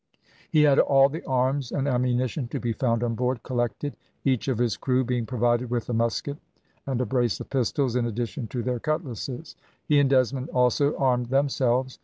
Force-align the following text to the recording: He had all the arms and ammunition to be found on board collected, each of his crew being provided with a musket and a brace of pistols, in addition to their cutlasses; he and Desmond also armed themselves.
He 0.49 0.63
had 0.63 0.79
all 0.79 1.09
the 1.09 1.23
arms 1.25 1.71
and 1.71 1.87
ammunition 1.87 2.47
to 2.47 2.59
be 2.59 2.73
found 2.73 3.03
on 3.03 3.13
board 3.13 3.43
collected, 3.43 3.95
each 4.25 4.47
of 4.47 4.57
his 4.57 4.75
crew 4.75 5.03
being 5.03 5.27
provided 5.27 5.69
with 5.69 5.89
a 5.89 5.93
musket 5.93 6.37
and 6.87 6.99
a 7.01 7.05
brace 7.05 7.39
of 7.39 7.51
pistols, 7.51 7.95
in 7.95 8.07
addition 8.07 8.47
to 8.47 8.63
their 8.63 8.79
cutlasses; 8.79 9.55
he 9.87 9.99
and 9.99 10.09
Desmond 10.09 10.49
also 10.49 10.95
armed 10.97 11.27
themselves. 11.27 11.99